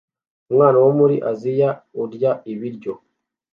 Umwana 0.49 0.77
wo 0.83 0.91
muri 0.99 1.15
Aziya 1.31 1.69
urya 2.01 2.31
ibiryo 2.51 2.93